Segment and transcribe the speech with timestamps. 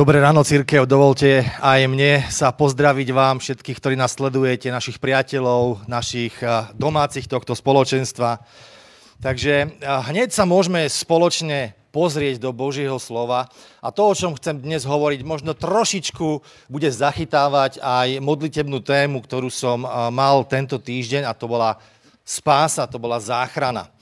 [0.00, 0.88] Dobré ráno, církev.
[0.88, 6.40] Dovolte aj mne sa pozdraviť vám, všetkých, ktorí nás sledujete, našich priateľov, našich
[6.72, 8.40] domácich tohto spoločenstva.
[9.20, 13.52] Takže hneď sa môžeme spoločne pozrieť do Božieho slova.
[13.84, 16.28] A to, o čom chcem dnes hovoriť, možno trošičku
[16.72, 21.76] bude zachytávať aj modlitebnú tému, ktorú som mal tento týždeň a to bola
[22.24, 23.92] spása, to bola záchrana.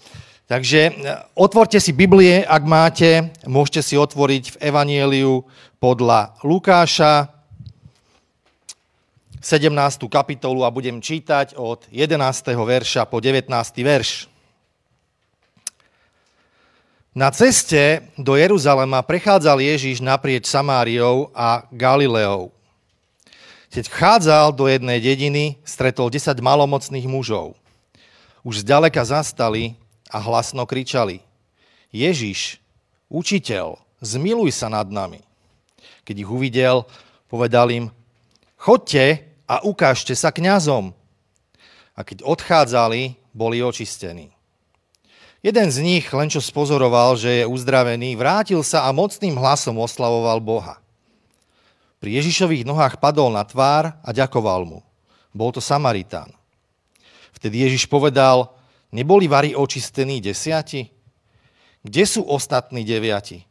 [0.48, 0.96] Takže
[1.36, 5.44] otvorte si Biblie, ak máte, môžete si otvoriť v Evanieliu
[5.78, 7.30] podľa Lukáša,
[9.38, 10.10] 17.
[10.10, 12.18] kapitolu a budem čítať od 11.
[12.58, 13.46] verša po 19.
[13.86, 14.26] verš.
[17.14, 22.50] Na ceste do Jeruzalema prechádzal Ježiš naprieč Samáriou a Galileou.
[23.70, 27.54] Keď vchádzal do jednej dediny, stretol 10 malomocných mužov.
[28.42, 29.78] Už zďaleka zastali
[30.10, 31.22] a hlasno kričali
[31.94, 32.58] Ježiš,
[33.08, 35.27] učiteľ, zmiluj sa nad nami.
[36.08, 36.88] Keď ich uvidel,
[37.28, 37.92] povedal im,
[38.56, 40.96] chodte a ukážte sa kňazom.
[41.92, 44.32] A keď odchádzali, boli očistení.
[45.44, 50.40] Jeden z nich, len čo spozoroval, že je uzdravený, vrátil sa a mocným hlasom oslavoval
[50.40, 50.80] Boha.
[52.00, 54.80] Pri Ježišových nohách padol na tvár a ďakoval mu.
[55.36, 56.32] Bol to Samaritán.
[57.36, 58.56] Vtedy Ježiš povedal,
[58.88, 60.88] Neboli vari očistení desiati?
[61.84, 63.44] Kde sú ostatní deviati?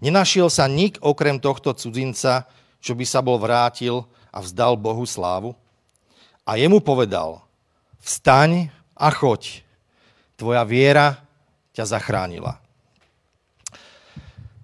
[0.00, 2.48] Nenašiel sa nik okrem tohto cudzinca,
[2.80, 5.52] čo by sa bol vrátil a vzdal Bohu slávu?
[6.48, 7.44] A jemu povedal,
[8.00, 9.60] vstaň a choď,
[10.40, 11.20] tvoja viera
[11.76, 12.56] ťa zachránila.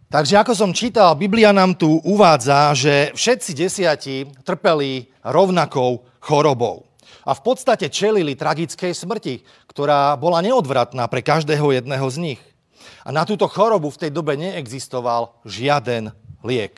[0.09, 6.89] Takže ako som čítal, Biblia nám tu uvádza, že všetci desiati trpeli rovnakou chorobou
[7.27, 12.41] a v podstate čelili tragickej smrti, ktorá bola neodvratná pre každého jedného z nich.
[13.06, 16.11] A na túto chorobu v tej dobe neexistoval žiaden
[16.43, 16.75] liek.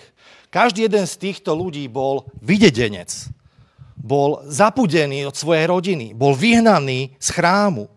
[0.52, 3.32] Každý jeden z týchto ľudí bol videdenec.
[3.96, 6.12] Bol zapudený od svojej rodiny.
[6.12, 7.88] Bol vyhnaný z chrámu.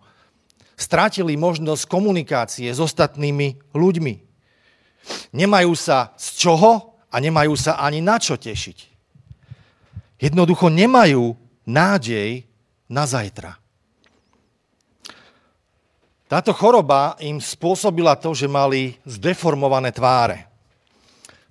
[0.79, 4.13] Stratili možnosť komunikácie s ostatnými ľuďmi.
[5.35, 8.77] Nemajú sa z čoho a nemajú sa ani na čo tešiť.
[10.23, 11.35] Jednoducho nemajú
[11.67, 12.47] nádej
[12.87, 13.60] na zajtra.
[16.31, 20.47] Táto choroba im spôsobila to, že mali zdeformované tváre.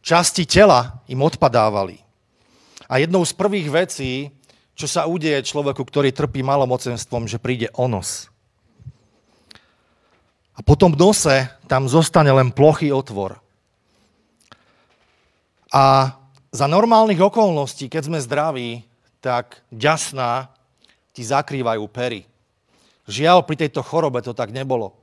[0.01, 2.01] Časti tela im odpadávali.
[2.89, 4.33] A jednou z prvých vecí,
[4.73, 8.33] čo sa udeje človeku, ktorý trpí malomocenstvom, že príde o nos.
[10.57, 11.37] A potom v nose
[11.69, 13.37] tam zostane len plochý otvor.
[15.77, 16.17] A
[16.57, 18.89] za normálnych okolností, keď sme zdraví,
[19.21, 20.49] tak ďasná
[21.13, 22.30] ti zakrývajú pery.
[23.10, 24.94] Žiaľ, pri tejto chorobe to tak nebolo.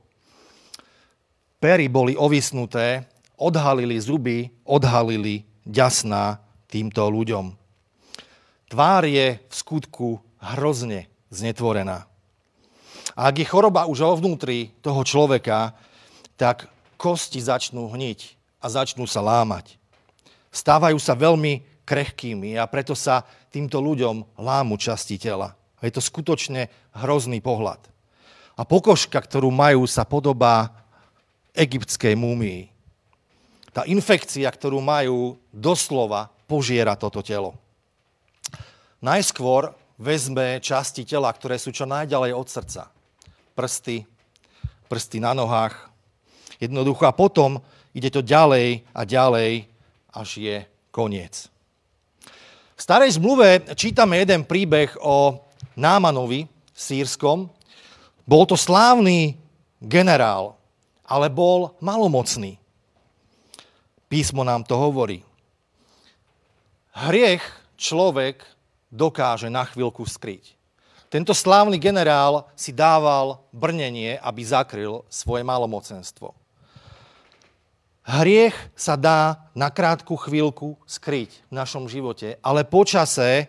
[1.60, 3.04] Pery boli ovisnuté,
[3.36, 7.52] odhalili zuby, odhalili ďasná týmto ľuďom.
[8.72, 12.08] Tvár je v skutku hrozne znetvorená.
[13.12, 15.76] A ak je choroba už vo vnútri toho človeka,
[16.40, 19.76] tak kosti začnú hniť a začnú sa lámať.
[20.48, 25.58] Stávajú sa veľmi krehkými a preto sa týmto ľuďom lámu časti tela.
[25.82, 27.97] Je to skutočne hrozný pohľad.
[28.58, 30.74] A pokožka, ktorú majú, sa podobá
[31.54, 32.66] egyptskej múmii.
[33.70, 37.54] Tá infekcia, ktorú majú, doslova požiera toto telo.
[38.98, 42.90] Najskôr vezme časti tela, ktoré sú čo najďalej od srdca.
[43.54, 44.02] Prsty,
[44.90, 45.90] prsty na nohách.
[46.58, 47.62] Jednoducho a potom
[47.94, 49.70] ide to ďalej a ďalej,
[50.10, 50.56] až je
[50.90, 51.46] koniec.
[52.74, 55.46] V starej zmluve čítame jeden príbeh o
[55.78, 57.50] Námanovi sírskom.
[58.28, 59.40] Bol to slávny
[59.80, 60.60] generál,
[61.08, 62.60] ale bol malomocný.
[64.04, 65.24] Písmo nám to hovorí.
[66.92, 67.40] Hriech
[67.80, 68.44] človek
[68.92, 70.60] dokáže na chvíľku skryť.
[71.08, 76.36] Tento slávny generál si dával brnenie, aby zakryl svoje malomocenstvo.
[78.04, 83.48] Hriech sa dá na krátku chvíľku skryť v našom živote, ale počase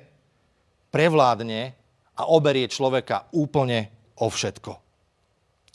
[0.88, 1.75] prevládne
[2.15, 4.77] a oberie človeka úplne o všetko.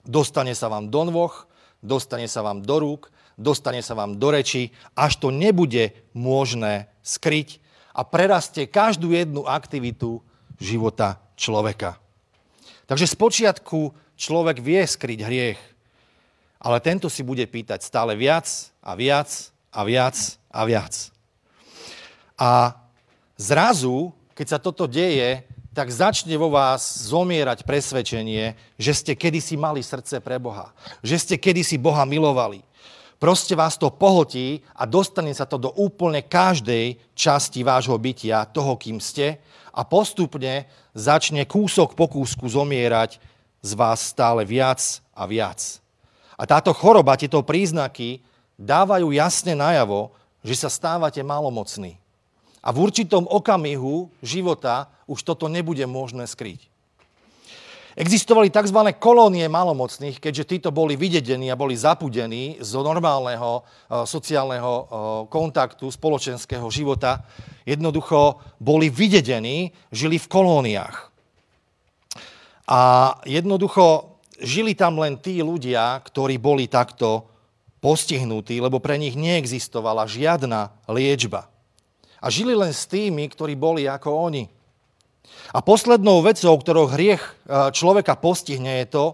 [0.05, 1.33] Dostane sa vám do nôh,
[1.81, 3.09] dostane sa vám do rúk,
[3.41, 7.59] dostane sa vám do reči, až to nebude možné skryť
[7.97, 10.21] a prerastie každú jednu aktivitu
[10.61, 11.99] života človeka.
[12.85, 15.61] Takže spočiatku človek vie skryť hriech,
[16.61, 18.47] ale tento si bude pýtať stále viac
[18.85, 19.29] a viac
[19.73, 20.17] a viac
[20.53, 20.95] a viac.
[22.37, 22.77] A
[23.41, 29.83] zrazu, keď sa toto deje, tak začne vo vás zomierať presvedčenie, že ste kedysi mali
[29.83, 30.71] srdce pre Boha.
[31.03, 32.63] Že ste kedysi Boha milovali.
[33.19, 38.79] Proste vás to pohltí a dostane sa to do úplne každej časti vášho bytia, toho,
[38.79, 39.43] kým ste,
[39.75, 43.19] a postupne začne kúsok po kúsku zomierať
[43.59, 44.79] z vás stále viac
[45.11, 45.83] a viac.
[46.39, 48.23] A táto choroba, tieto príznaky
[48.55, 50.15] dávajú jasne najavo,
[50.47, 51.99] že sa stávate malomocní.
[52.63, 56.75] A v určitom okamihu života už toto nebude možné skryť.
[57.95, 58.91] Existovali tzv.
[58.99, 64.85] kolónie malomocných, keďže títo boli vydedení a boli zapudení z normálneho e, sociálneho e,
[65.31, 67.23] kontaktu, spoločenského života.
[67.63, 70.97] Jednoducho boli vydedení, žili v kolóniách.
[72.67, 72.81] A
[73.31, 77.31] jednoducho žili tam len tí ľudia, ktorí boli takto
[77.79, 81.47] postihnutí, lebo pre nich neexistovala žiadna liečba.
[82.19, 84.49] A žili len s tými, ktorí boli ako oni.
[85.55, 87.31] A poslednou vecou, ktorou hriech e,
[87.71, 89.05] človeka postihne, je to,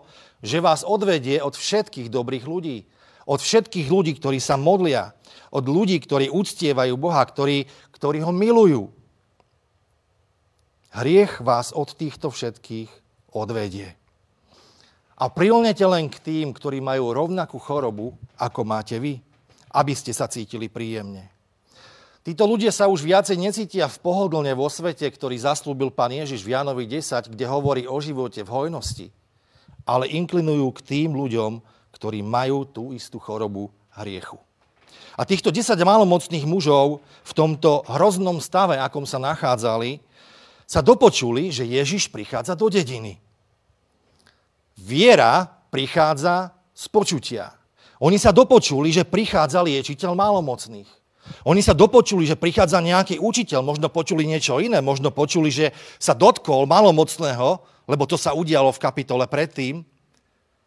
[0.40, 2.88] že vás odvedie od všetkých dobrých ľudí.
[3.28, 5.12] Od všetkých ľudí, ktorí sa modlia.
[5.52, 8.88] Od ľudí, ktorí uctievajú Boha, ktorí, ktorí ho milujú.
[10.90, 12.90] Hriech vás od týchto všetkých
[13.30, 14.00] odvedie
[15.20, 19.20] a prilnete len k tým, ktorí majú rovnakú chorobu, ako máte vy,
[19.76, 21.28] aby ste sa cítili príjemne.
[22.20, 26.52] Títo ľudia sa už viacej necítia v pohodlne vo svete, ktorý zaslúbil pán Ježiš v
[26.52, 29.08] Janovi 10, kde hovorí o živote v hojnosti,
[29.88, 31.64] ale inklinujú k tým ľuďom,
[31.96, 34.36] ktorí majú tú istú chorobu hriechu.
[35.16, 40.04] A týchto 10 malomocných mužov v tomto hroznom stave, akom sa nachádzali,
[40.68, 43.16] sa dopočuli, že Ježiš prichádza do dediny.
[44.76, 47.56] Viera prichádza z počutia.
[47.96, 50.99] Oni sa dopočuli, že prichádza liečiteľ malomocných.
[51.46, 55.70] Oni sa dopočuli, že prichádza nejaký učiteľ, možno počuli niečo iné, možno počuli, že
[56.00, 59.84] sa dotkol malomocného, lebo to sa udialo v kapitole predtým.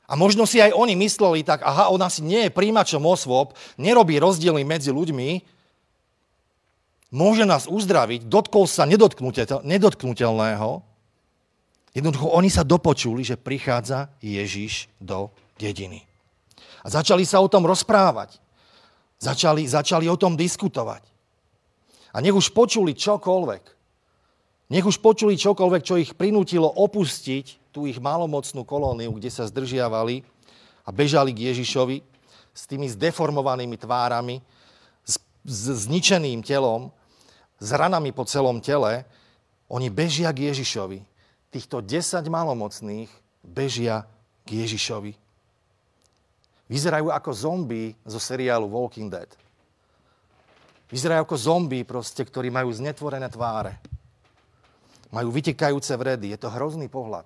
[0.08, 4.20] A možno si aj oni mysleli tak, aha, on asi nie je príjimačom osôb, nerobí
[4.20, 5.42] rozdiely medzi ľuďmi,
[7.14, 10.84] môže nás uzdraviť, dotkol sa nedotknutelného,
[11.94, 15.30] Jednoducho oni sa dopočuli, že prichádza Ježiš do
[15.62, 16.02] dediny.
[16.82, 18.43] A začali sa o tom rozprávať.
[19.24, 21.08] Začali, začali o tom diskutovať.
[22.12, 23.64] A nech už počuli čokoľvek.
[24.76, 30.28] Nech už počuli čokoľvek, čo ich prinútilo opustiť tú ich malomocnú kolóniu, kde sa zdržiavali
[30.84, 32.04] a bežali k Ježišovi
[32.52, 34.44] s tými zdeformovanými tvárami,
[35.08, 35.16] s,
[35.48, 36.92] s zničeným telom,
[37.64, 39.08] s ranami po celom tele.
[39.72, 41.00] Oni bežia k Ježišovi
[41.48, 43.08] týchto 10 malomocných
[43.40, 44.04] bežia
[44.44, 45.23] k Ježišovi.
[46.72, 49.28] Vyzerajú ako zombie zo seriálu Walking Dead.
[50.88, 53.82] Vyzerajú ako zombie, proste, ktorí majú znetvorené tváre.
[55.10, 56.34] Majú vytekajúce vredy.
[56.34, 57.26] Je to hrozný pohľad.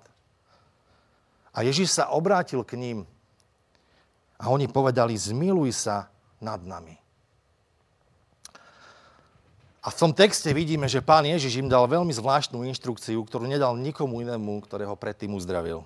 [1.52, 2.98] A Ježiš sa obrátil k ním
[4.38, 6.06] a oni povedali, zmiluj sa
[6.38, 6.94] nad nami.
[9.82, 13.74] A v tom texte vidíme, že pán Ježiš im dal veľmi zvláštnu inštrukciu, ktorú nedal
[13.74, 15.82] nikomu inému, ktorého predtým uzdravil.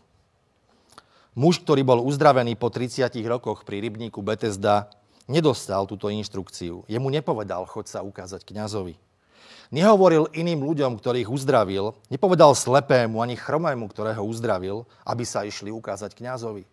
[1.32, 4.92] Muž, ktorý bol uzdravený po 30 rokoch pri rybníku Betesda,
[5.24, 6.84] nedostal túto inštrukciu.
[6.84, 9.00] Jemu nepovedal, choď sa ukázať kňazovi.
[9.72, 16.12] Nehovoril iným ľuďom, ktorých uzdravil, nepovedal slepému ani chromému, ktorého uzdravil, aby sa išli ukázať
[16.12, 16.68] kňazovi.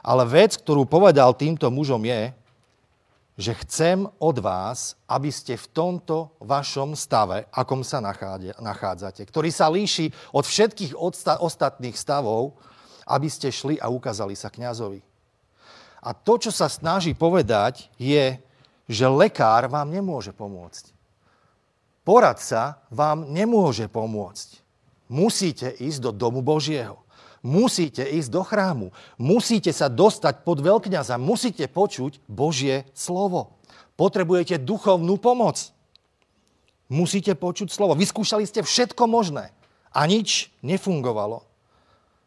[0.00, 2.32] Ale vec, ktorú povedal týmto mužom je,
[3.36, 9.68] že chcem od vás, aby ste v tomto vašom stave, akom sa nachádzate, ktorý sa
[9.68, 12.56] líši od všetkých ostatných stavov,
[13.06, 15.00] aby ste šli a ukázali sa kňazovi.
[16.02, 18.38] A to, čo sa snaží povedať, je,
[18.86, 20.94] že lekár vám nemôže pomôcť.
[22.06, 24.62] Poradca vám nemôže pomôcť.
[25.10, 27.02] Musíte ísť do domu Božieho.
[27.42, 28.90] Musíte ísť do chrámu.
[29.18, 31.18] Musíte sa dostať pod veľkňaza.
[31.18, 33.58] Musíte počuť Božie slovo.
[33.98, 35.74] Potrebujete duchovnú pomoc.
[36.86, 37.98] Musíte počuť slovo.
[37.98, 39.50] Vyskúšali ste všetko možné
[39.90, 41.42] a nič nefungovalo.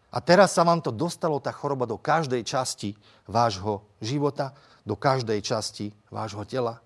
[0.09, 2.97] A teraz sa vám to dostalo, tá choroba, do každej časti
[3.29, 6.81] vášho života, do každej časti vášho tela.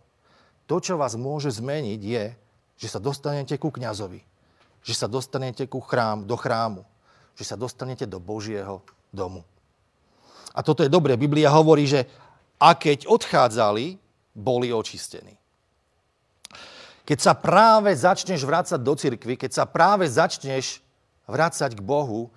[0.67, 2.25] To, čo vás môže zmeniť, je,
[2.75, 4.19] že sa dostanete ku kňazovi,
[4.83, 6.83] že sa dostanete ku chrám, do chrámu,
[7.39, 8.83] že sa dostanete do Božieho
[9.15, 9.47] domu.
[10.51, 11.15] A toto je dobré.
[11.15, 12.05] Biblia hovorí, že
[12.59, 13.97] a keď odchádzali,
[14.35, 15.35] boli očistení.
[17.03, 20.79] Keď sa práve začneš vrácať do cirkvy, keď sa práve začneš
[21.27, 22.31] vrácať k Bohu,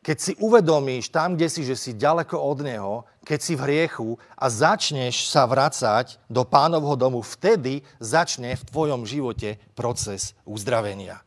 [0.00, 4.08] keď si uvedomíš tam, kde si, že si ďaleko od Neho, keď si v hriechu
[4.32, 11.20] a začneš sa vracať do pánovho domu, vtedy začne v tvojom živote proces uzdravenia.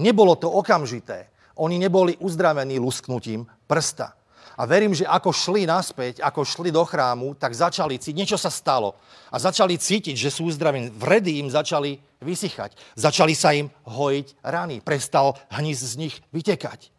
[0.00, 1.28] Nebolo to okamžité.
[1.60, 4.16] Oni neboli uzdravení lusknutím prsta.
[4.54, 8.54] A verím, že ako šli naspäť, ako šli do chrámu, tak začali cítiť, niečo sa
[8.54, 8.94] stalo.
[9.34, 10.94] A začali cítiť, že sú uzdravení.
[10.94, 12.78] Vredy im začali vysychať.
[12.94, 14.78] Začali sa im hojiť rany.
[14.78, 16.93] Prestal hnis z nich vytekať.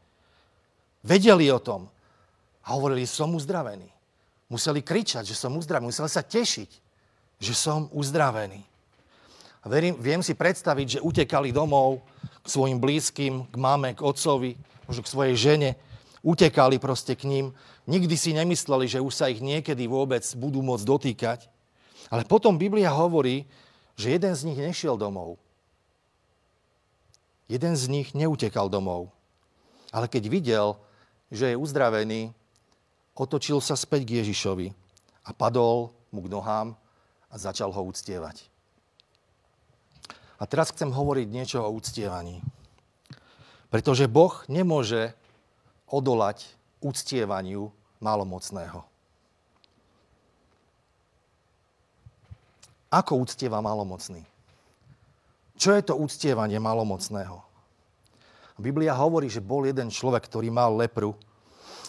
[1.05, 1.85] Vedeli o tom.
[2.65, 3.85] A hovorili, som uzdravený.
[4.49, 5.93] Museli kričať, že som uzdravený.
[5.93, 6.69] Museli sa tešiť,
[7.37, 8.65] že som uzdravený.
[9.61, 12.01] A verím, viem si predstaviť, že utekali domov
[12.41, 14.57] k svojim blízkym, k mame, k otcovi,
[14.89, 15.69] možno k svojej žene
[16.25, 17.45] utekali proste k ním.
[17.85, 21.39] Nikdy si nemysleli, že už sa ich niekedy vôbec budú môcť dotýkať.
[22.09, 23.45] Ale potom Biblia hovorí,
[23.93, 25.37] že jeden z nich nešiel domov.
[27.45, 29.13] Jeden z nich neutekal domov.
[29.93, 30.67] Ale keď videl,
[31.31, 32.33] že je uzdravený,
[33.15, 34.67] otočil sa späť k Ježišovi
[35.25, 36.77] a padol mu k nohám
[37.31, 38.47] a začal ho uctievať.
[40.35, 42.43] A teraz chcem hovoriť niečo o uctievaní.
[43.71, 45.15] Pretože Boh nemôže
[45.87, 46.43] odolať
[46.83, 47.71] uctievaniu
[48.03, 48.83] malomocného.
[52.91, 54.23] Ako uctieva malomocný?
[55.55, 57.44] Čo je to uctievanie malomocného?
[58.55, 61.11] Biblia hovorí, že bol jeden človek, ktorý mal lepru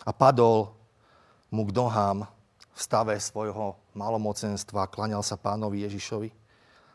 [0.03, 0.75] a padol
[1.47, 2.27] mu k nohám
[2.75, 6.29] v stave svojho malomocenstva, klaňal sa pánovi Ježišovi.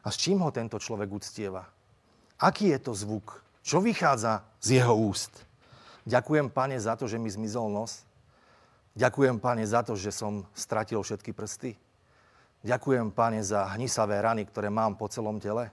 [0.04, 1.66] A s čím ho tento človek uctieva?
[2.42, 3.42] Aký je to zvuk?
[3.62, 5.46] Čo vychádza z jeho úst?
[6.04, 8.04] Ďakujem, pane, za to, že mi zmizol nos.
[8.98, 11.78] Ďakujem, pane, za to, že som stratil všetky prsty.
[12.66, 15.70] Ďakujem, pane, za hnisavé rany, ktoré mám po celom tele.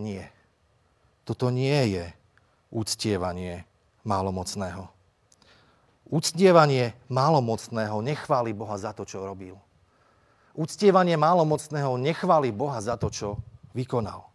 [0.00, 0.32] Nie.
[1.22, 2.21] Toto nie je
[2.72, 3.68] úctievanie
[4.02, 4.88] málomocného.
[6.08, 9.56] Úctievanie málomocného nechváli Boha za to, čo robil.
[10.52, 13.40] Úctievanie málomocného nechváli Boha za to, čo
[13.72, 14.28] vykonal.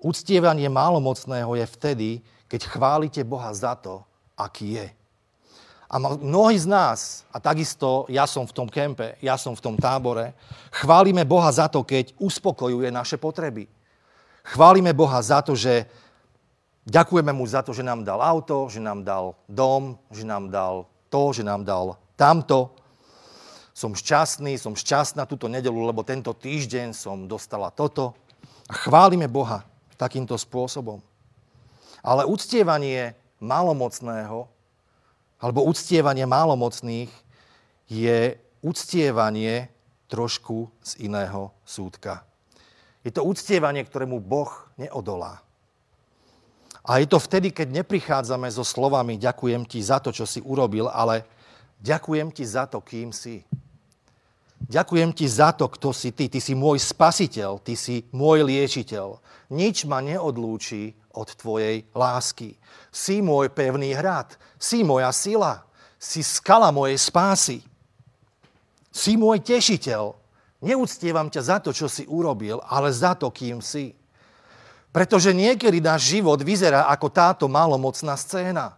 [0.00, 2.08] Úctievanie málomocného je vtedy,
[2.48, 4.04] keď chválite Boha za to,
[4.36, 4.88] aký je.
[5.88, 9.74] A mnohí z nás, a takisto ja som v tom kempe, ja som v tom
[9.80, 10.36] tábore,
[10.68, 13.64] chválime Boha za to, keď uspokojuje naše potreby.
[14.44, 15.88] Chválime Boha za to, že
[16.88, 20.88] ďakujeme mu za to, že nám dal auto, že nám dal dom, že nám dal
[21.12, 22.72] to, že nám dal tamto.
[23.76, 28.16] Som šťastný, som šťastná túto nedelu, lebo tento týždeň som dostala toto.
[28.66, 29.62] A chválime Boha
[29.94, 30.98] takýmto spôsobom.
[32.02, 34.50] Ale uctievanie malomocného
[35.38, 37.10] alebo uctievanie malomocných
[37.86, 39.70] je uctievanie
[40.10, 42.26] trošku z iného súdka.
[43.06, 45.38] Je to uctievanie, ktorému Boh neodolá.
[46.88, 50.88] A je to vtedy, keď neprichádzame so slovami ďakujem ti za to, čo si urobil,
[50.88, 51.28] ale
[51.84, 53.44] ďakujem ti za to, kým si.
[54.58, 56.32] Ďakujem ti za to, kto si ty.
[56.32, 59.20] Ty si môj spasiteľ, ty si môj liečiteľ.
[59.52, 62.56] Nič ma neodlúči od tvojej lásky.
[62.88, 65.68] Si môj pevný hrad, si moja sila,
[66.00, 67.58] si skala mojej spásy.
[68.88, 70.16] Si môj tešiteľ.
[70.64, 73.94] Neúctievam ťa za to, čo si urobil, ale za to, kým si.
[74.98, 78.74] Pretože niekedy náš život vyzerá ako táto malomocná scéna,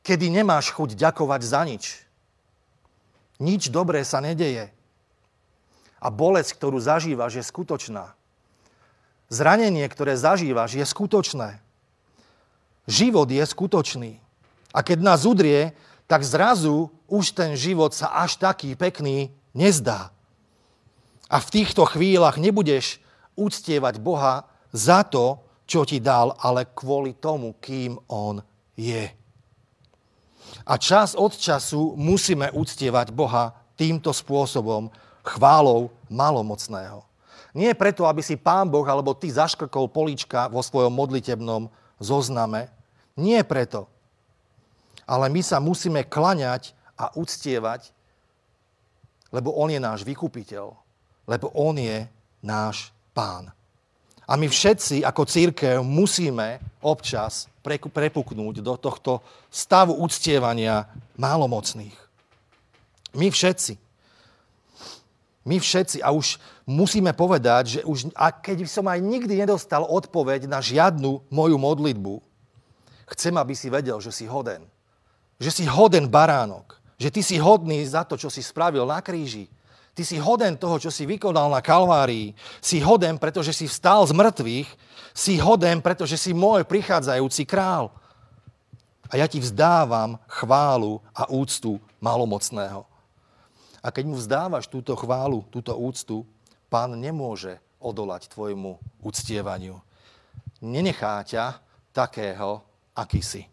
[0.00, 1.84] kedy nemáš chuť ďakovať za nič.
[3.36, 4.72] Nič dobré sa nedeje.
[6.00, 8.16] A bolesť, ktorú zažívaš, je skutočná.
[9.28, 11.60] Zranenie, ktoré zažívaš, je skutočné.
[12.88, 14.24] Život je skutočný.
[14.72, 15.76] A keď nás udrie,
[16.08, 20.16] tak zrazu už ten život sa až taký pekný nezdá.
[21.28, 23.04] A v týchto chvíľach nebudeš
[23.36, 25.38] úctievať Boha za to,
[25.68, 28.40] čo ti dal, ale kvôli tomu, kým On
[28.74, 29.08] je.
[30.66, 37.04] A čas od času musíme uctievať Boha týmto spôsobom, chválou malomocného.
[37.52, 41.68] Nie preto, aby si pán Boh alebo ty zaškrkol polička vo svojom modlitebnom
[42.00, 42.72] zozname.
[43.14, 43.86] Nie preto.
[45.04, 47.92] Ale my sa musíme klaňať a uctievať,
[49.28, 50.72] lebo On je náš vykupiteľ.
[51.28, 52.08] Lebo On je
[52.40, 53.52] náš pán.
[54.30, 60.86] A my všetci ako církev musíme občas prepuknúť do tohto stavu uctievania
[61.18, 61.98] málomocných.
[63.18, 63.74] My všetci.
[65.42, 66.38] My všetci, a už
[66.70, 72.22] musíme povedať, že už, a keď som aj nikdy nedostal odpoveď na žiadnu moju modlitbu,
[73.10, 74.62] chcem, aby si vedel, že si hoden.
[75.42, 76.78] Že si hoden baránok.
[76.94, 79.50] Že ty si hodný za to, čo si spravil na kríži.
[79.92, 82.32] Ty si hoden toho, čo si vykonal na Kalvárii.
[82.64, 84.68] Si hoden, pretože si vstal z mŕtvych.
[85.12, 87.92] Si hoden, pretože si môj prichádzajúci král.
[89.12, 92.88] A ja ti vzdávam chválu a úctu malomocného.
[93.84, 96.24] A keď mu vzdávaš túto chválu, túto úctu,
[96.72, 99.76] pán nemôže odolať tvojmu uctievaniu.
[100.64, 101.60] Nenechá ťa
[101.92, 102.64] takého,
[102.96, 103.44] aký si.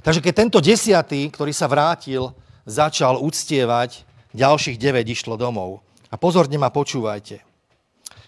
[0.00, 2.32] Takže keď tento desiatý, ktorý sa vrátil,
[2.64, 5.84] začal uctievať, ďalších 9 išlo domov.
[6.08, 7.44] A pozorne ma počúvajte.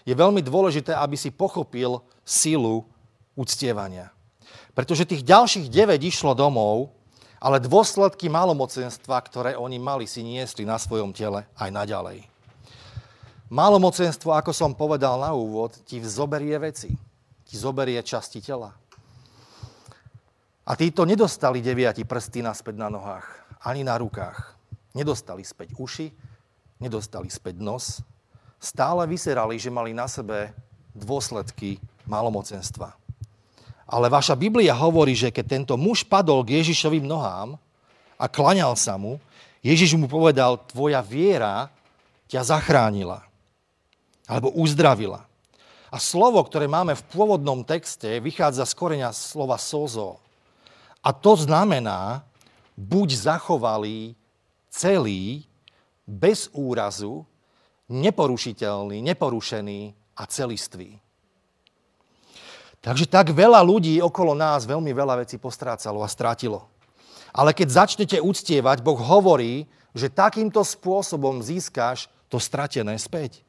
[0.05, 2.85] Je veľmi dôležité, aby si pochopil silu
[3.33, 4.13] uctievania.
[4.73, 6.93] Pretože tých ďalších 9 išlo domov,
[7.41, 12.29] ale dôsledky malomocenstva, ktoré oni mali, si niesli na svojom tele aj naďalej.
[13.49, 16.93] Malomocenstvo, ako som povedal na úvod, ti zoberie veci.
[17.49, 18.71] Ti zoberie časti tela.
[20.63, 23.27] A títo nedostali deviati prsty naspäť na nohách,
[23.65, 24.60] ani na rukách.
[24.91, 26.11] Nedostali späť uši,
[26.83, 28.03] nedostali späť nos.
[28.61, 30.51] Stále vyserali, že mali na sebe
[30.91, 32.93] dôsledky malomocenstva.
[33.91, 37.59] Ale vaša Biblia hovorí, že keď tento muž padol k Ježišovým nohám
[38.15, 39.19] a klaňal sa mu,
[39.59, 41.67] Ježiš mu povedal, tvoja viera
[42.31, 43.27] ťa zachránila
[44.31, 45.27] alebo uzdravila.
[45.91, 50.23] A slovo, ktoré máme v pôvodnom texte, vychádza z koreňa slova sozo.
[51.03, 52.23] A to znamená,
[52.79, 54.15] buď zachovalý,
[54.71, 55.43] celý,
[56.07, 57.27] bez úrazu,
[57.91, 59.79] neporušiteľný, neporušený
[60.15, 60.97] a celistvý.
[62.81, 66.65] Takže tak veľa ľudí okolo nás veľmi veľa vecí postrácalo a strátilo.
[67.29, 73.43] Ale keď začnete uctievať, Boh hovorí, že takýmto spôsobom získaš to stratené späť.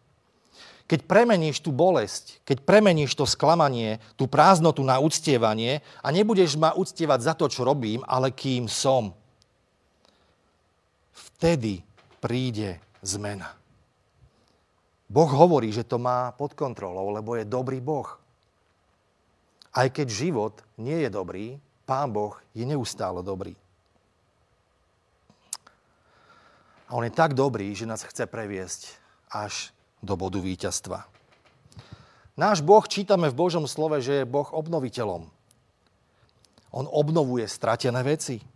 [0.90, 6.76] Keď premeníš tú bolesť, keď premeníš to sklamanie, tú prázdnotu na uctievanie a nebudeš ma
[6.76, 9.16] uctievať za to, čo robím, ale kým som,
[11.42, 11.82] vtedy
[12.22, 13.58] príde zmena.
[15.10, 18.06] Boh hovorí, že to má pod kontrolou, lebo je dobrý Boh.
[19.74, 23.58] Aj keď život nie je dobrý, Pán Boh je neustále dobrý.
[26.86, 28.94] A on je tak dobrý, že nás chce previesť
[29.26, 31.10] až do bodu víťazstva.
[32.38, 35.26] Náš Boh čítame v Božom slove, že je Boh obnoviteľom.
[36.70, 38.51] On obnovuje stratené veci.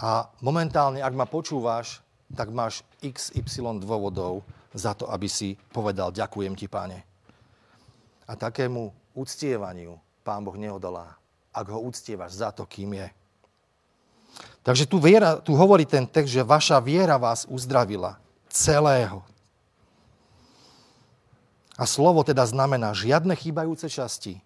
[0.00, 2.00] A momentálne, ak ma počúvaš,
[2.32, 4.40] tak máš XY dôvodov
[4.72, 7.04] za to, aby si povedal ďakujem ti, páne.
[8.24, 11.16] A takému uctievaniu Pán Boh neodolá,
[11.52, 13.08] ak ho uctievaš za to, kým je.
[14.62, 19.24] Takže tu, viera, tu hovorí ten text, že vaša viera vás uzdravila celého.
[21.80, 24.38] A slovo teda znamená žiadne chýbajúce časti,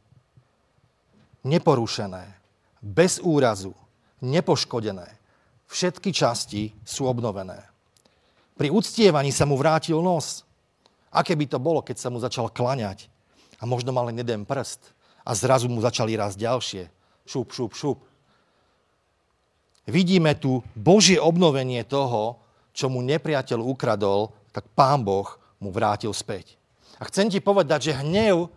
[1.42, 2.30] neporušené,
[2.78, 3.74] bez úrazu,
[4.22, 5.23] nepoškodené.
[5.70, 7.58] Všetky časti sú obnovené.
[8.54, 10.46] Pri uctievaní sa mu vrátil nos.
[11.10, 13.10] Aké by to bolo, keď sa mu začal klaňať?
[13.60, 14.92] a možno mal len jeden prst
[15.24, 16.82] a zrazu mu začali rásť ďalšie.
[17.24, 17.98] Šup, šup, šup.
[19.88, 22.36] Vidíme tu Božie obnovenie toho,
[22.76, 26.60] čo mu nepriateľ ukradol, tak pán Boh mu vrátil späť.
[27.00, 28.52] A chcem ti povedať, že hnev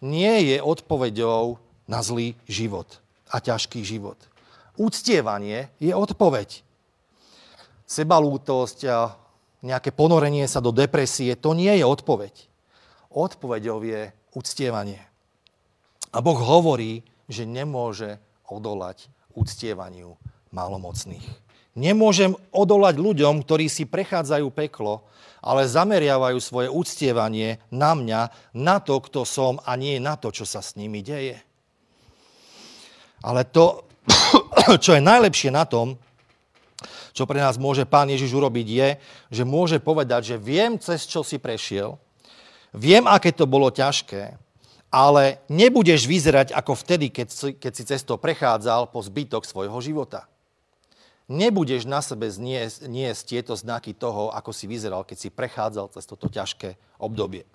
[0.00, 2.88] nie je odpoveďou na zlý život
[3.28, 4.16] a ťažký život.
[4.80, 6.64] Úctievanie je odpoveď.
[7.84, 9.12] Sebalútosť a
[9.60, 12.32] nejaké ponorenie sa do depresie, to nie je odpoveď.
[13.12, 15.04] Odpoveďou je uctievanie.
[16.16, 18.16] A Boh hovorí, že nemôže
[18.48, 20.16] odolať uctievaniu
[20.48, 21.28] malomocných.
[21.78, 25.06] Nemôžem odolať ľuďom, ktorí si prechádzajú peklo,
[25.38, 28.20] ale zameriavajú svoje uctievanie na mňa,
[28.58, 31.38] na to, kto som a nie na to, čo sa s nimi deje.
[33.22, 33.86] Ale to,
[34.84, 35.96] čo je najlepšie na tom,
[37.10, 38.88] čo pre nás môže Pán Ježiš urobiť, je,
[39.34, 41.98] že môže povedať, že viem, cez čo si prešiel,
[42.70, 44.38] Viem, aké to bolo ťažké,
[44.94, 50.30] ale nebudeš vyzerať ako vtedy, keď si, keď si cestou prechádzal po zbytok svojho života.
[51.30, 56.06] Nebudeš na sebe zniesť, niesť tieto znaky toho, ako si vyzeral, keď si prechádzal cez
[56.06, 57.46] toto ťažké obdobie.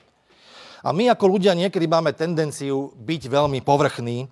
[0.83, 4.27] A my ako ľudia niekedy máme tendenciu byť veľmi povrchní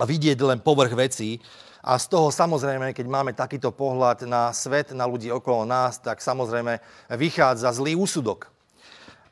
[0.00, 1.40] a vidieť len povrch vecí.
[1.88, 6.20] A z toho samozrejme, keď máme takýto pohľad na svet, na ľudí okolo nás, tak
[6.20, 6.84] samozrejme
[7.16, 8.52] vychádza zlý úsudok.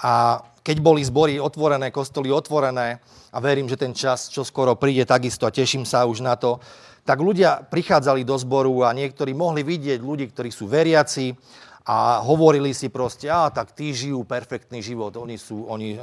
[0.01, 5.05] A keď boli zbory otvorené, kostoly otvorené, a verím, že ten čas čo skoro príde
[5.05, 6.57] takisto a teším sa už na to,
[7.05, 11.37] tak ľudia prichádzali do zboru a niektorí mohli vidieť ľudí, ktorí sú veriaci
[11.85, 16.01] a hovorili si proste, a tak tí žijú perfektný život, oni, sú, oni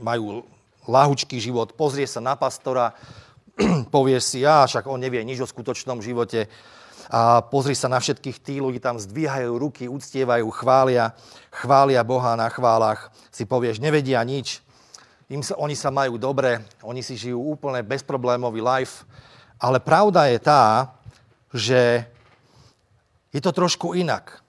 [0.00, 0.48] majú
[0.88, 2.96] lahučký život, pozrie sa na pastora,
[3.94, 6.50] povieš si, a však on nevie nič o skutočnom živote,
[7.12, 11.12] a pozri sa na všetkých tí ľudí, tam zdvíhajú ruky, uctievajú, chvália,
[11.52, 13.12] chvália Boha na chválach.
[13.28, 14.64] Si povieš, nevedia nič,
[15.28, 19.04] im sa, oni sa majú dobre, oni si žijú úplne bezproblémový life.
[19.60, 20.64] Ale pravda je tá,
[21.52, 22.08] že
[23.32, 24.40] je to trošku inak.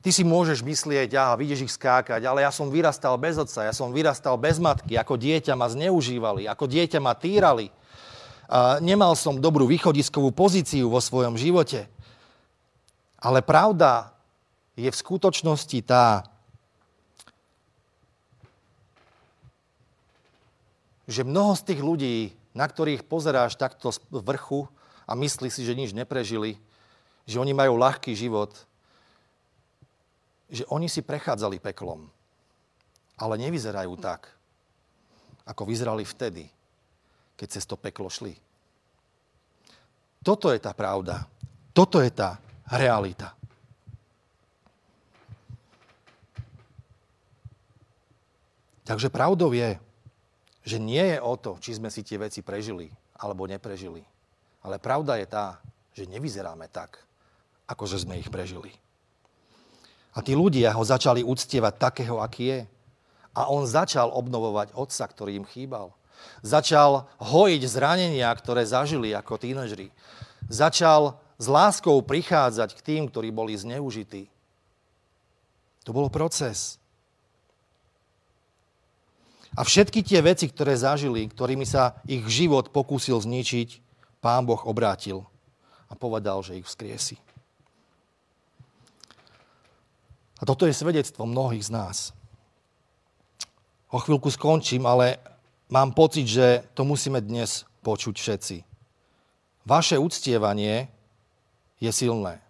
[0.00, 3.74] Ty si môžeš myslieť, a vidíš ich skákať, ale ja som vyrastal bez otca, ja
[3.76, 7.68] som vyrastal bez matky, ako dieťa ma zneužívali, ako dieťa ma týrali,
[8.82, 11.86] nemal som dobrú východiskovú pozíciu vo svojom živote.
[13.20, 14.10] Ale pravda
[14.74, 16.26] je v skutočnosti tá,
[21.10, 22.16] že mnoho z tých ľudí,
[22.54, 24.66] na ktorých pozeráš takto z vrchu
[25.06, 26.58] a myslí si, že nič neprežili,
[27.26, 28.54] že oni majú ľahký život,
[30.50, 32.10] že oni si prechádzali peklom,
[33.14, 34.26] ale nevyzerajú tak,
[35.46, 36.50] ako vyzerali vtedy,
[37.40, 38.36] keď cez to peklo šli.
[40.20, 41.24] Toto je tá pravda.
[41.72, 42.36] Toto je tá
[42.68, 43.32] realita.
[48.84, 49.80] Takže pravdou je,
[50.68, 54.04] že nie je o to, či sme si tie veci prežili alebo neprežili.
[54.60, 55.56] Ale pravda je tá,
[55.96, 57.00] že nevyzeráme tak,
[57.64, 58.76] ako že sme ich prežili.
[60.12, 62.60] A tí ľudia ho začali uctievať takého, aký je.
[63.32, 65.94] A on začal obnovovať otca, ktorý im chýbal.
[66.40, 69.92] Začal hojiť zranenia, ktoré zažili ako tínežri.
[70.48, 74.28] Začal s láskou prichádzať k tým, ktorí boli zneužití.
[75.88, 76.80] To bol proces.
[79.58, 83.82] A všetky tie veci, ktoré zažili, ktorými sa ich život pokúsil zničiť,
[84.22, 85.26] pán Boh obrátil
[85.90, 87.18] a povedal, že ich vzkriesi.
[90.40, 91.98] A toto je svedectvo mnohých z nás.
[93.90, 95.18] O chvíľku skončím, ale
[95.70, 98.56] mám pocit, že to musíme dnes počuť všetci.
[99.64, 100.90] Vaše uctievanie
[101.78, 102.42] je silné.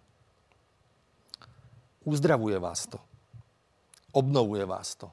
[2.01, 2.97] Uzdravuje vás to.
[4.11, 5.07] Obnovuje vás to.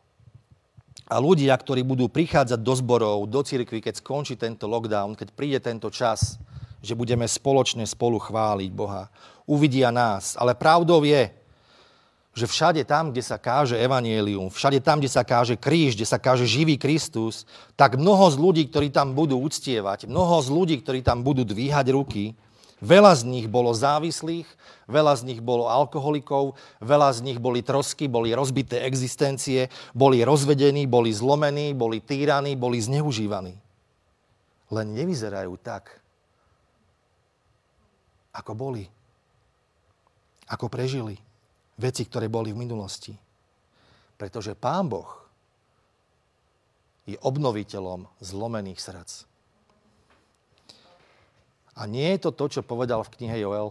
[1.09, 5.61] A ľudia, ktorí budú prichádzať do zborov, do cirkvi, keď skončí tento lockdown, keď príde
[5.61, 6.37] tento čas,
[6.85, 9.09] že budeme spoločne spolu chváliť Boha,
[9.49, 10.37] uvidia nás.
[10.37, 11.33] Ale pravdou je,
[12.37, 16.23] že všade tam, kde sa káže evanielium, všade tam, kde sa káže kríž, kde sa
[16.23, 21.03] káže živý Kristus, tak mnoho z ľudí, ktorí tam budú uctievať, mnoho z ľudí, ktorí
[21.03, 22.39] tam budú dvíhať ruky,
[22.79, 24.47] Veľa z nich bolo závislých,
[24.87, 29.67] veľa z nich bolo alkoholikov, veľa z nich boli trosky, boli rozbité existencie,
[29.99, 33.59] boli rozvedení, boli zlomení, boli týraní, boli zneužívaní.
[34.71, 35.91] Len nevyzerajú tak,
[38.31, 38.87] ako boli.
[40.47, 41.19] Ako prežili
[41.79, 43.15] veci, ktoré boli v minulosti.
[44.19, 45.09] Pretože Pán Boh
[47.09, 49.11] je obnoviteľom zlomených srdc.
[51.79, 53.71] A nie je to to, čo povedal v knihe Joel.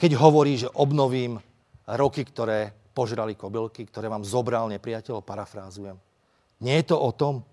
[0.00, 1.36] Keď hovorí, že obnovím
[1.84, 6.00] roky, ktoré požrali kobylky, ktoré vám zobral nepriateľ, parafrázujem.
[6.64, 7.44] Nie je to o tom,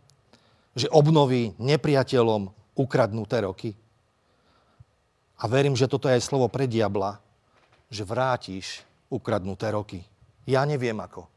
[0.73, 2.47] že obnoví nepriateľom
[2.79, 3.75] ukradnuté roky.
[5.37, 7.19] A verím, že toto je aj slovo pre diabla,
[7.91, 10.04] že vrátiš ukradnuté roky.
[10.48, 11.28] Ja neviem ako.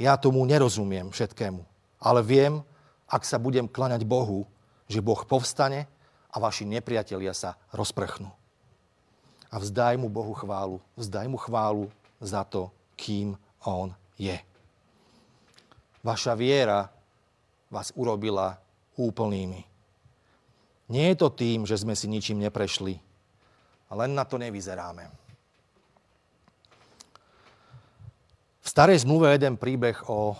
[0.00, 1.60] Ja tomu nerozumiem všetkému.
[2.00, 2.64] Ale viem,
[3.04, 4.48] ak sa budem klaňať Bohu,
[4.88, 5.84] že Boh povstane
[6.32, 8.32] a vaši nepriatelia sa rozprchnú.
[9.50, 11.90] A vzdaj mu Bohu chválu, vzdaj mu chválu
[12.22, 13.36] za to, kým
[13.66, 14.38] on je.
[16.00, 16.88] Vaša viera
[17.68, 18.56] vás urobila
[18.96, 19.68] úplnými.
[20.90, 22.98] Nie je to tým, že sme si ničím neprešli,
[23.90, 25.19] len na to nevyzeráme.
[28.70, 30.38] Starej zmluve jeden príbeh o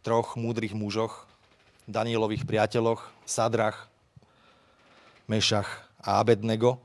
[0.00, 1.28] troch múdrych mužoch,
[1.84, 3.92] Danielových priateľoch, Sadrach,
[5.28, 5.68] Mešach
[6.00, 6.80] a Abednego.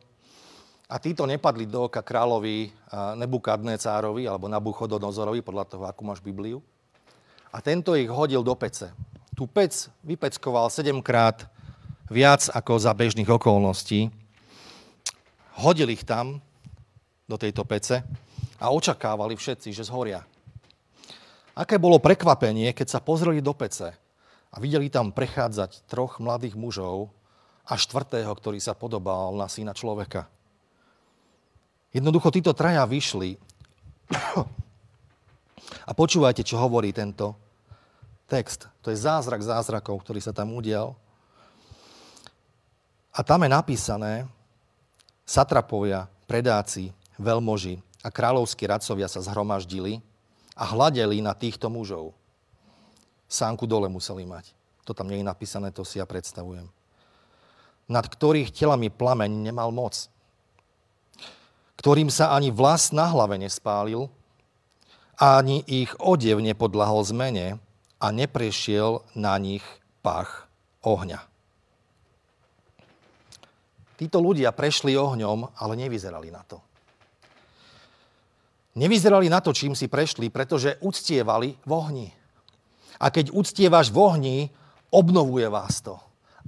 [0.91, 2.75] A títo nepadli do oka kráľovi
[3.15, 6.59] Nebukadnécárovi alebo Nabuchodonozorovi, podľa toho, akú máš Bibliu.
[7.55, 8.91] A tento ich hodil do pece.
[9.39, 9.71] Tu pec
[10.03, 11.47] vypeckoval sedemkrát
[12.11, 14.11] viac ako za bežných okolností.
[15.63, 16.43] Hodil ich tam,
[17.23, 18.03] do tejto pece,
[18.59, 20.27] a očakávali všetci, že zhoria.
[21.57, 23.97] Aké bolo prekvapenie, keď sa pozreli do pece
[24.53, 27.17] a videli tam prechádzať troch mladých mužov,
[27.67, 30.31] a štvrtého, ktorý sa podobal na syna človeka.
[31.91, 33.35] Jednoducho títo traja vyšli
[35.89, 37.35] a počúvajte, čo hovorí tento
[38.31, 38.71] text.
[38.83, 40.95] To je zázrak zázrakov, ktorý sa tam udial.
[43.11, 44.13] A tam je napísané,
[45.27, 49.99] satrapovia, predáci, veľmoži a kráľovskí radcovia sa zhromaždili
[50.57, 52.17] a hľadeli na týchto mužov.
[53.29, 54.51] Sánku dole museli mať.
[54.89, 56.67] To tam nie je napísané, to si ja predstavujem
[57.87, 60.11] nad ktorých telami plameň nemal moc,
[61.79, 64.11] ktorým sa ani vlas na hlave nespálil,
[65.17, 67.57] ani ich odev nepodlahol zmene
[67.97, 69.63] a neprešiel na nich
[70.03, 70.45] pach
[70.83, 71.23] ohňa.
[73.97, 76.61] Títo ľudia prešli ohňom, ale nevyzerali na to.
[78.77, 82.07] Nevyzerali na to, čím si prešli, pretože uctievali v ohni.
[83.01, 84.37] A keď uctievaš v ohni,
[84.93, 85.97] obnovuje vás to.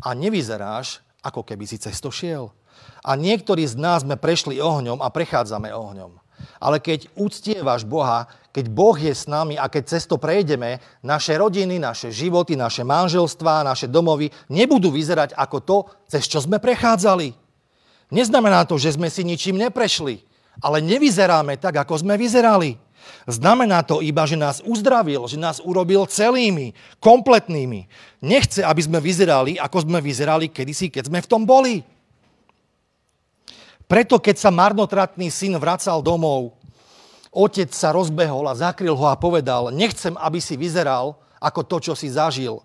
[0.06, 2.54] A nevyzeráš ako keby si cesto šiel.
[3.02, 6.22] A niektorí z nás sme prešli ohňom a prechádzame ohňom.
[6.62, 11.82] Ale keď uctievaš Boha, keď Boh je s nami a keď cesto prejdeme, naše rodiny,
[11.82, 17.34] naše životy, naše manželstvá, naše domovy nebudú vyzerať ako to, cez čo sme prechádzali.
[18.14, 20.29] Neznamená to, že sme si ničím neprešli,
[20.60, 22.76] ale nevyzeráme tak, ako sme vyzerali.
[23.30, 27.86] Znamená to iba, že nás uzdravil, že nás urobil celými, kompletnými.
[28.22, 31.82] Nechce, aby sme vyzerali, ako sme vyzerali kedysi, keď sme v tom boli.
[33.90, 36.54] Preto, keď sa marnotratný syn vracal domov,
[37.34, 41.94] otec sa rozbehol a zakryl ho a povedal, nechcem, aby si vyzeral ako to, čo
[41.98, 42.62] si zažil.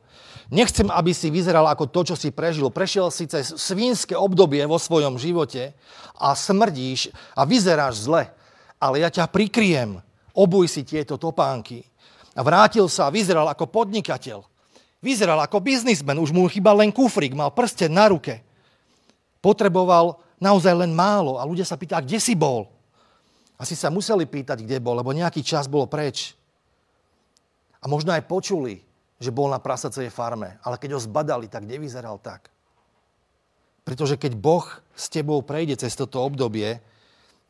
[0.53, 2.69] Nechcem, aby si vyzeral ako to, čo si prežil.
[2.69, 5.73] Prešiel si cez svínske obdobie vo svojom živote
[6.21, 8.29] a smrdíš a vyzeráš zle.
[8.77, 10.05] Ale ja ťa prikryjem.
[10.37, 11.87] Obuj si tieto topánky.
[12.35, 14.45] A vrátil sa a vyzeral ako podnikateľ.
[15.05, 18.41] Vyzeral ako biznismen, už mu chýbal len kufrik, mal prste na ruke.
[19.45, 21.37] Potreboval naozaj len málo.
[21.37, 22.69] A ľudia sa pýtali, kde si bol?
[23.61, 26.35] Asi sa museli pýtať, kde bol, lebo nejaký čas bolo preč.
[27.79, 28.81] A možno aj počuli,
[29.19, 32.51] že bol na prasacej farme, ale keď ho zbadali, tak nevyzeral tak.
[33.85, 34.65] Pretože keď Boh
[34.97, 36.81] s tebou prejde cez toto obdobie,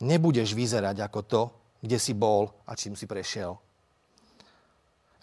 [0.03, 1.43] nebudeš vyzerať ako to,
[1.81, 3.55] kde si bol a čím si prešiel.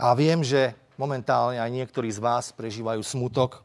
[0.01, 3.61] A viem, že momentálne aj niektorí z vás prežívajú smutok,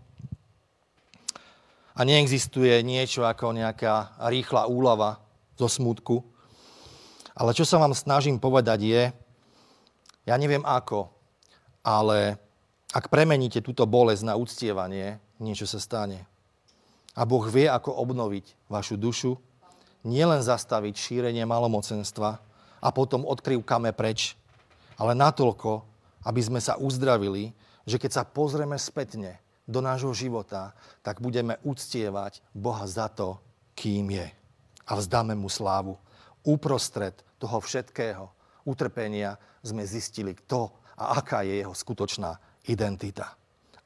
[1.97, 5.17] a neexistuje niečo ako nejaká rýchla úlava
[5.57, 6.21] zo smutku.
[7.33, 9.03] Ale čo sa vám snažím povedať je,
[10.29, 11.09] ja neviem ako,
[11.81, 12.37] ale
[12.95, 16.27] ak premeníte túto bolesť na uctievanie, niečo sa stane.
[17.17, 19.41] A Boh vie, ako obnoviť vašu dušu,
[20.05, 22.31] nielen zastaviť šírenie malomocenstva
[22.79, 24.37] a potom odkrývkame preč,
[25.01, 25.83] ale natoľko,
[26.29, 27.57] aby sme sa uzdravili,
[27.89, 30.73] že keď sa pozrieme spätne, do nášho života,
[31.03, 33.43] tak budeme uctievať Boha za to,
[33.75, 34.31] kým je.
[34.87, 35.99] A vzdáme mu slávu.
[36.47, 38.31] Uprostred toho všetkého
[38.63, 39.35] utrpenia
[39.67, 43.35] sme zistili, kto a aká je jeho skutočná identita.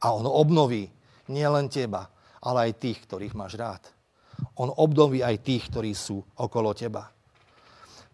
[0.01, 0.89] A on obnoví
[1.29, 2.09] nielen teba,
[2.41, 3.83] ale aj tých, ktorých máš rád.
[4.57, 7.13] On obnoví aj tých, ktorí sú okolo teba.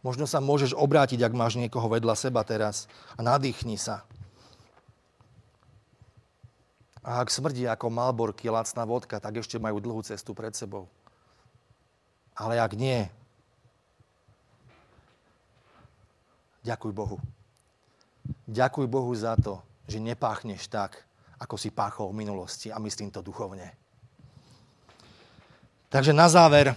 [0.02, 4.06] Možno sa môžeš obrátiť, ak máš niekoho vedľa seba teraz a nadýchni sa
[7.06, 10.90] a ak smrdí ako malborky, lacná vodka, tak ešte majú dlhú cestu pred sebou.
[12.34, 13.06] Ale ak nie,
[16.66, 17.22] ďakuj Bohu.
[18.50, 21.02] Ďakuj Bohu za to, že nepáchneš tak,
[21.38, 23.72] ako si páchol v minulosti a myslím to duchovne.
[25.88, 26.74] Takže na záver,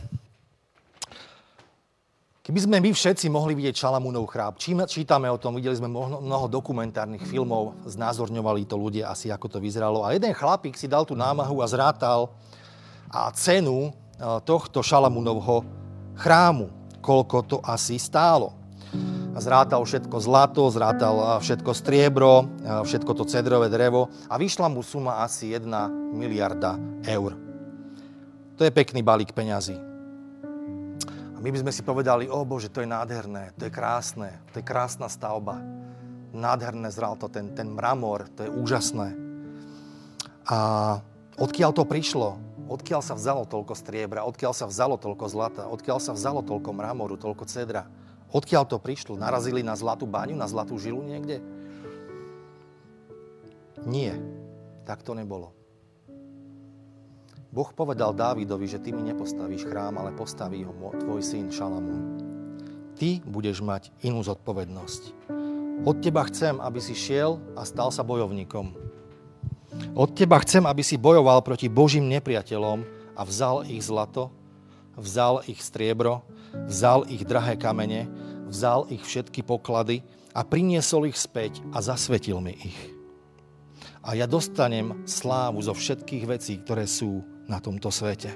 [2.50, 7.22] Keby sme my všetci mohli vidieť Šalamúnov chráb, čítame o tom, videli sme mnoho dokumentárnych
[7.22, 10.02] filmov, znázorňovali to ľudia asi, ako to vyzeralo.
[10.02, 12.34] A jeden chlapík si dal tú námahu a zrátal
[13.06, 15.62] a cenu e, tohto Šalamúnovho
[16.18, 16.74] chrámu,
[17.06, 18.58] koľko to asi stálo.
[19.40, 22.46] Zrátal všetko zlato, zrátal e, všetko striebro, e,
[22.84, 25.70] všetko to cedrové drevo a vyšla mu suma asi 1
[26.12, 26.76] miliarda
[27.06, 27.38] eur.
[28.58, 29.78] To je pekný balík peňazí.
[31.34, 34.60] A my by sme si povedali, o Bože, to je nádherné, to je krásne, to
[34.60, 35.64] je krásna stavba.
[36.36, 39.16] Nádherné zral to, ten, ten mramor, to je úžasné.
[40.52, 40.58] A
[41.40, 42.36] odkiaľ to prišlo?
[42.68, 44.28] Odkiaľ sa vzalo toľko striebra?
[44.28, 45.64] Odkiaľ sa vzalo toľko zlata?
[45.72, 47.88] Odkiaľ sa vzalo toľko mramoru, toľko cedra?
[48.30, 49.18] Odkiaľ to prišlo?
[49.18, 51.42] Narazili na zlatú baňu, na zlatú žilu niekde?
[53.88, 54.14] Nie,
[54.86, 55.56] tak to nebolo.
[57.50, 62.22] Boh povedal Dávidovi, že ty mi nepostavíš chrám, ale postaví ho tvoj syn Šalamún.
[62.94, 65.02] Ty budeš mať inú zodpovednosť.
[65.82, 68.76] Od teba chcem, aby si šiel a stal sa bojovníkom.
[69.96, 72.84] Od teba chcem, aby si bojoval proti Božím nepriateľom
[73.16, 74.30] a vzal ich zlato,
[75.00, 76.22] vzal ich striebro,
[76.68, 78.12] vzal ich drahé kamene,
[78.50, 80.02] vzal ich všetky poklady
[80.34, 82.80] a priniesol ich späť a zasvetil mi ich.
[84.02, 88.34] A ja dostanem slávu zo všetkých vecí, ktoré sú na tomto svete.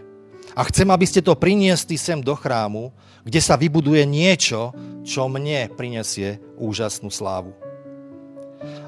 [0.54, 2.92] A chcem, aby ste to priniesli sem do chrámu,
[3.24, 7.56] kde sa vybuduje niečo, čo mne prinesie úžasnú slávu.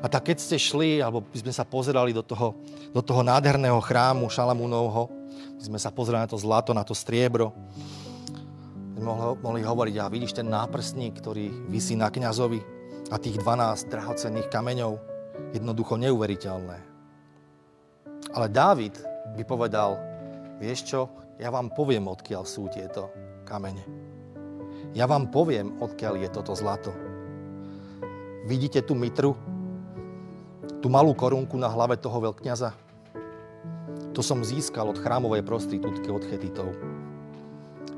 [0.03, 2.55] A tak keď ste šli, alebo by sme sa pozerali do toho,
[2.91, 5.11] do toho nádherného chrámu Šalamúnovho,
[5.59, 7.51] by sme sa pozerali na to zlato, na to striebro,
[8.99, 12.59] mohli, mohli hovoriť, a vidíš ten náprstník, ktorý vysí na kňazovi
[13.11, 14.97] a tých 12 drahocenných kameňov,
[15.51, 16.77] jednoducho neuveriteľné.
[18.35, 18.95] Ale Dávid
[19.35, 19.99] by povedal,
[20.59, 20.99] vieš čo,
[21.39, 23.11] ja vám poviem, odkiaľ sú tieto
[23.43, 23.83] kamene.
[24.95, 26.95] Ja vám poviem, odkiaľ je toto zlato.
[28.47, 29.35] Vidíte tú mitru?
[30.79, 32.71] Tú malú korunku na hlave toho veľkňaza?
[34.15, 36.94] To som získal od chrámovej prostitútky od Chetitov.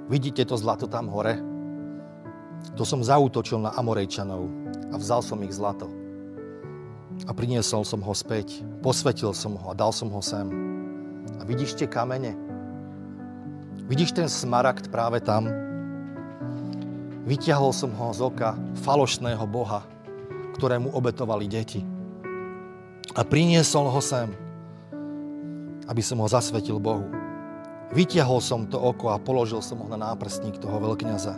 [0.07, 1.35] Vidíte to zlato tam hore?
[2.79, 4.47] To som zautočil na Amorejčanov
[4.91, 5.91] a vzal som ich zlato.
[7.27, 10.47] A priniesol som ho späť, posvetil som ho a dal som ho sem.
[11.37, 12.39] A vidíš tie kamene?
[13.91, 15.51] Vidíš ten smaragd práve tam?
[17.27, 18.55] Vyťahol som ho z oka
[18.87, 19.83] falošného boha,
[20.55, 21.83] ktorému obetovali deti.
[23.11, 24.31] A priniesol ho sem,
[25.87, 27.16] aby som ho zasvetil Bohu.
[27.95, 31.35] Vytiahol som to oko a položil som ho na náprstník toho veľkňaza.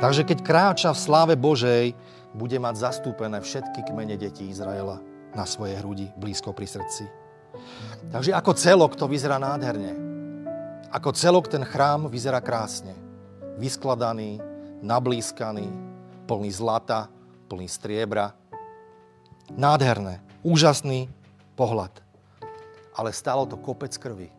[0.00, 1.92] Takže keď kráča v sláve Božej,
[2.34, 4.98] bude mať zastúpené všetky kmene detí Izraela
[5.36, 7.06] na svojej hrudi, blízko pri srdci.
[8.10, 9.94] Takže ako celok to vyzerá nádherne.
[10.90, 12.94] Ako celok ten chrám vyzerá krásne.
[13.54, 14.42] Vyskladaný,
[14.82, 15.70] nablískaný,
[16.26, 17.06] plný zlata,
[17.46, 18.34] plný striebra.
[19.54, 21.06] Nádherné, úžasný
[21.54, 22.02] pohľad.
[22.98, 24.33] Ale stálo to kopec krvi.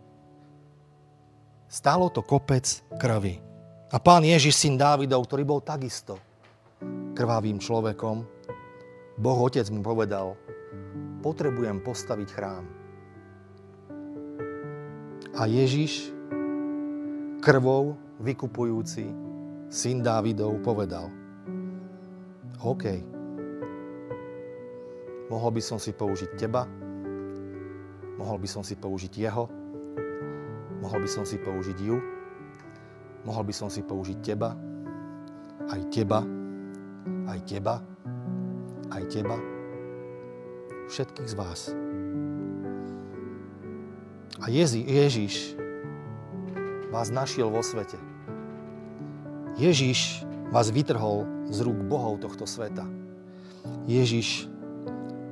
[1.65, 2.63] Stálo to kopec
[3.01, 3.41] krvi.
[3.89, 6.21] A pán Ježiš, syn Dávidov, ktorý bol takisto
[7.15, 8.28] krvavým človekom,
[9.15, 10.36] Boh Otec mu povedal,
[11.23, 12.65] potrebujem postaviť chrám.
[15.36, 16.12] A Ježiš,
[17.39, 19.08] krvou vykupujúci,
[19.71, 21.10] syn Dávidov, povedal,
[22.62, 22.86] OK,
[25.32, 26.67] mohol by som si použiť teba,
[28.19, 29.47] mohol by som si použiť jeho,
[30.79, 31.97] mohol by som si použiť ju,
[33.25, 34.53] Mohol by som si použiť teba,
[35.73, 36.21] aj teba,
[37.25, 37.81] aj teba,
[38.93, 39.38] aj teba,
[40.93, 41.73] všetkých z vás.
[44.38, 45.57] A Jezi, Ježiš
[46.93, 47.97] vás našiel vo svete.
[49.57, 50.21] Ježiš
[50.53, 52.85] vás vytrhol z rúk bohov tohto sveta.
[53.89, 54.45] Ježiš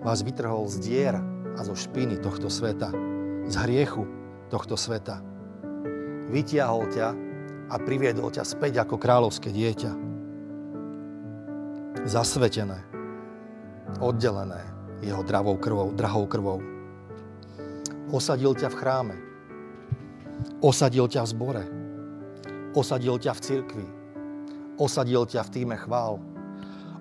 [0.01, 1.15] vás vytrhol z dier
[1.53, 2.89] a zo špiny tohto sveta,
[3.45, 4.09] z hriechu
[4.49, 5.32] tohto sveta.
[6.33, 7.13] Vytiahol ťa
[7.69, 9.91] a priviedol ťa späť ako kráľovské dieťa.
[12.09, 12.81] Zasvetené,
[14.01, 14.65] oddelené
[15.05, 16.59] jeho dravou krvou, drahou krvou.
[18.09, 19.15] Osadil ťa v chráme.
[20.57, 21.63] Osadil ťa v zbore.
[22.73, 23.87] Osadil ťa v cirkvi.
[24.81, 26.17] Osadil ťa v týme chvál.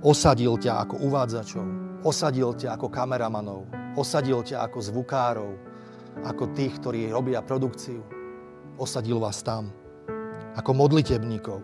[0.05, 1.67] Osadil ťa ako uvádzačov.
[2.05, 3.65] Osadil ťa ako kameramanov.
[3.97, 5.53] Osadil ťa ako zvukárov.
[6.21, 8.22] Ako tých, ktorí robia produkciu.
[8.83, 9.71] Osadil vás tam
[10.59, 11.63] ako modlitebníkov.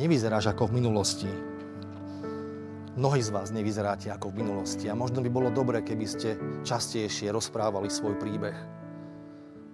[0.00, 1.28] Nevyzeráš ako v minulosti.
[2.96, 7.28] Mnohí z vás nevyzeráte ako v minulosti a možno by bolo dobré, keby ste častejšie
[7.28, 8.56] rozprávali svoj príbeh.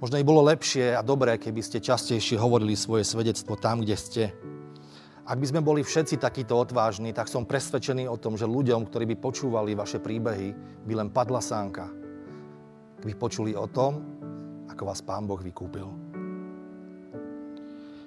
[0.03, 4.35] Možno by bolo lepšie a dobré, keby ste častejšie hovorili svoje svedectvo tam, kde ste.
[5.23, 9.07] Ak by sme boli všetci takíto odvážni, tak som presvedčený o tom, že ľuďom, ktorí
[9.15, 11.87] by počúvali vaše príbehy, by len padla sánka.
[13.07, 14.18] By počuli o tom,
[14.79, 15.91] ako vás Pán Boh vykúpil.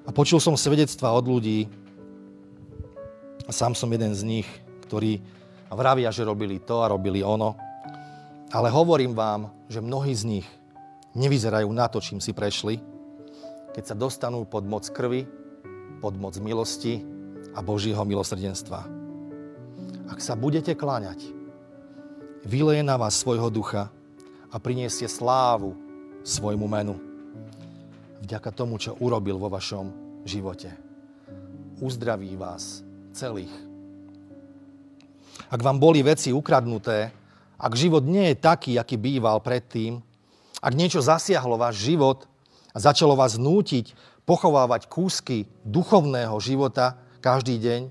[0.07, 1.67] A počul som svedectva od ľudí,
[3.43, 4.47] a sám som jeden z nich,
[4.87, 5.19] ktorí
[5.67, 7.59] vravia, že robili to a robili ono.
[8.55, 10.47] Ale hovorím vám, že mnohí z nich
[11.11, 12.79] nevyzerajú na to, čím si prešli,
[13.75, 15.27] keď sa dostanú pod moc krvi,
[15.99, 17.03] pod moc milosti
[17.51, 18.87] a Božieho milosrdenstva.
[20.07, 21.19] Ak sa budete kláňať,
[22.47, 23.91] vyleje na vás svojho ducha
[24.47, 25.90] a priniesie slávu
[26.21, 26.95] svojmu menu
[28.21, 29.91] vďaka tomu, čo urobil vo vašom
[30.23, 30.71] živote.
[31.81, 33.51] Uzdraví vás celých.
[35.51, 37.11] Ak vám boli veci ukradnuté,
[37.57, 39.99] ak život nie je taký, aký býval predtým,
[40.61, 42.29] ak niečo zasiahlo váš život
[42.71, 47.81] a začalo vás nútiť pochovávať kúsky duchovného života každý deň,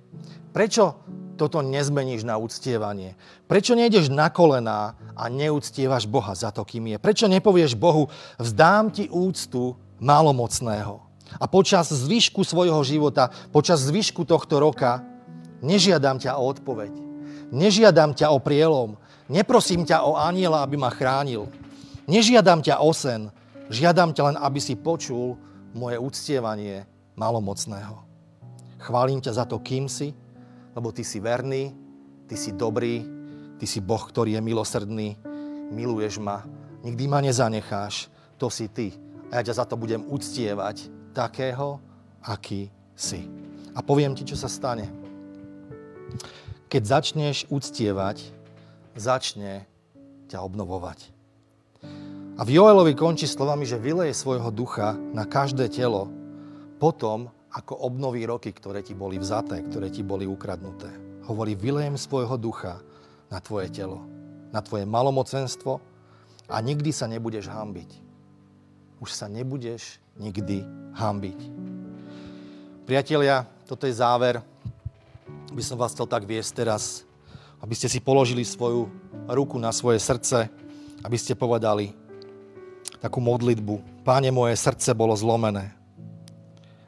[0.55, 0.97] prečo
[1.41, 3.17] toto nezmeníš na uctievanie?
[3.49, 6.97] Prečo nejdeš na kolená a neúctievaš Boha za to, kým je?
[7.01, 11.01] Prečo nepovieš Bohu, vzdám ti úctu malomocného.
[11.41, 15.01] A počas zvyšku svojho života, počas zvyšku tohto roka,
[15.65, 16.93] nežiadam ťa o odpoveď.
[17.49, 19.01] Nežiadam ťa o prielom.
[19.31, 21.49] Neprosím ťa o aniela, aby ma chránil.
[22.05, 23.33] Nežiadam ťa o sen.
[23.71, 25.39] Žiadam ťa len, aby si počul
[25.71, 26.83] moje uctievanie
[27.15, 28.03] malomocného.
[28.83, 30.11] Chválim ťa za to, kým si,
[30.75, 31.75] lebo ty si verný,
[32.27, 33.03] ty si dobrý,
[33.59, 35.09] ty si Boh, ktorý je milosrdný,
[35.71, 36.47] miluješ ma,
[36.83, 38.09] nikdy ma nezanecháš,
[38.41, 38.95] to si ty
[39.31, 41.79] a ja ťa za to budem uctievať takého,
[42.27, 42.69] aký
[42.99, 43.31] si.
[43.73, 44.91] A poviem ti, čo sa stane.
[46.67, 48.27] Keď začneš uctievať,
[48.99, 49.71] začne
[50.27, 51.15] ťa obnovovať.
[52.39, 56.11] A v Joelovi končí slovami, že vyleje svojho ducha na každé telo
[56.83, 60.91] potom, ako obnoví roky, ktoré ti boli vzaté, ktoré ti boli ukradnuté.
[61.27, 62.79] Hovorí, vylejem svojho ducha
[63.27, 64.07] na tvoje telo,
[64.55, 65.91] na tvoje malomocenstvo
[66.51, 67.91] A nikdy sa nebudeš hambiť.
[68.99, 70.67] Už sa nebudeš nikdy
[70.99, 71.39] hambiť.
[72.91, 74.43] Priatelia, toto je záver.
[75.55, 77.07] By som vás chcel tak viesť teraz,
[77.63, 78.91] aby ste si položili svoju
[79.31, 80.51] ruku na svoje srdce,
[81.07, 81.95] aby ste povedali
[82.99, 84.03] takú modlitbu.
[84.03, 85.71] Páne, moje srdce bolo zlomené,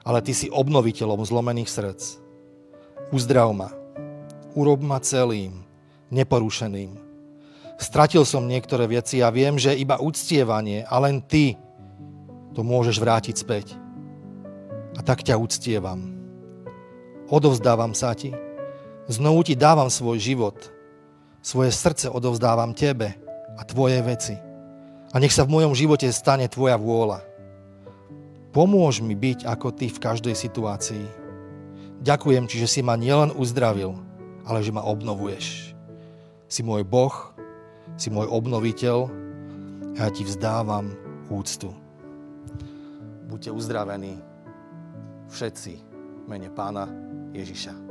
[0.02, 2.02] ale Ty si obnoviteľom zlomených srdc.
[3.14, 3.70] Uzdrav ma.
[4.52, 5.64] Urob ma celým,
[6.12, 6.98] neporušeným.
[7.80, 11.56] Stratil som niektoré veci a viem, že iba uctievanie a len Ty
[12.52, 13.74] to môžeš vrátiť späť.
[14.94, 16.12] A tak ťa uctievam.
[17.32, 18.36] Odovzdávam sa Ti.
[19.08, 20.68] Znovu Ti dávam svoj život.
[21.40, 23.16] Svoje srdce odovzdávam Tebe
[23.56, 24.36] a Tvoje veci.
[25.12, 27.31] A nech sa v mojom živote stane Tvoja vôľa.
[28.52, 31.04] Pomôž mi byť ako Ty v každej situácii.
[32.04, 33.96] Ďakujem Ti, že si ma nielen uzdravil,
[34.44, 35.72] ale že ma obnovuješ.
[36.52, 37.32] Si môj Boh,
[37.96, 39.08] si môj obnoviteľ
[39.96, 40.92] a ja Ti vzdávam
[41.32, 41.72] úctu.
[43.24, 44.20] Buďte uzdravení
[45.32, 45.72] všetci
[46.28, 46.84] mene Pána
[47.32, 47.81] Ježiša.